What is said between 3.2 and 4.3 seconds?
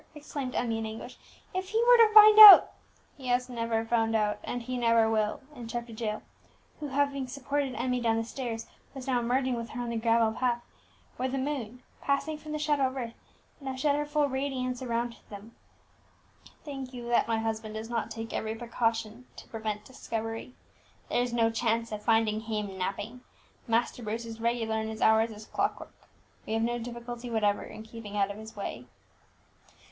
has never found us